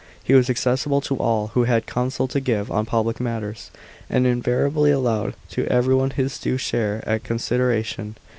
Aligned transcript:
He 0.23 0.33
was 0.33 0.49
accessible 0.49 0.99
to 1.01 1.15
all 1.17 1.49
who 1.49 1.65
had 1.65 1.85
counsel 1.85 2.27
to 2.29 2.39
give 2.39 2.71
on 2.71 2.87
public 2.87 3.19
matters, 3.19 3.69
and 4.09 4.25
invariably 4.25 4.89
allowed 4.89 5.35
to 5.51 5.67
everyone 5.67 6.09
his 6.09 6.39
due 6.39 6.57
share 6.57 7.03
ot 7.05 7.21
C"nsideration. 7.27 8.15